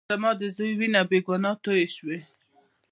[0.13, 2.19] زما د زوى وينه بې ګناه تويې شوې.